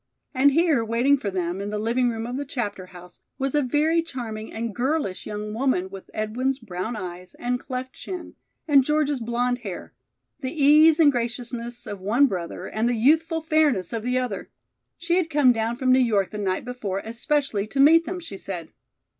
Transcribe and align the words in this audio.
And 0.33 0.53
here, 0.53 0.83
waiting 0.83 1.15
for 1.15 1.29
them, 1.29 1.61
in 1.61 1.69
the 1.69 1.77
living 1.77 2.09
room 2.09 2.25
of 2.25 2.35
the 2.35 2.43
Chapter 2.43 2.87
House, 2.87 3.19
was 3.37 3.53
a 3.53 3.61
very 3.61 4.01
charming 4.01 4.51
and 4.51 4.73
girlish 4.73 5.27
young 5.27 5.53
woman 5.53 5.91
with 5.91 6.09
Edwin's 6.11 6.57
brown 6.57 6.95
eyes 6.95 7.35
and 7.35 7.59
cleft 7.59 7.93
chin 7.93 8.33
and 8.67 8.83
George's 8.83 9.19
blonde 9.19 9.59
hair; 9.59 9.93
the 10.39 10.51
ease 10.51 10.99
and 10.99 11.11
graciousness 11.11 11.85
of 11.85 12.01
one 12.01 12.25
brother 12.25 12.65
and 12.65 12.89
the 12.89 12.95
youthful 12.95 13.41
fairness 13.41 13.93
of 13.93 14.01
the 14.01 14.17
other. 14.17 14.49
She 14.97 15.17
had 15.17 15.29
come 15.29 15.51
down 15.51 15.75
from 15.75 15.91
New 15.91 15.99
York 15.99 16.31
the 16.31 16.39
night 16.39 16.65
before 16.65 17.03
especially 17.05 17.67
to 17.67 17.79
meet 17.79 18.05
them, 18.05 18.19
she 18.19 18.37
said. 18.37 18.69